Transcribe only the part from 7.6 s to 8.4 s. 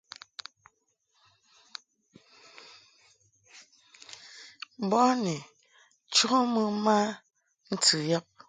ntɨ yab.